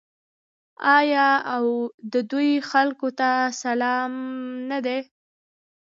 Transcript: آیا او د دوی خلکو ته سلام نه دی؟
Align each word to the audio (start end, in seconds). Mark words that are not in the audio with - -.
آیا 0.97 1.27
او 1.55 1.65
د 2.13 2.15
دوی 2.31 2.51
خلکو 2.71 3.07
ته 3.19 3.29
سلام 3.61 4.11
نه 4.69 4.79
دی؟ 4.85 4.99